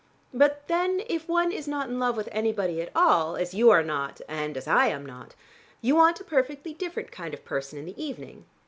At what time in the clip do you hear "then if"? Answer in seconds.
0.67-1.29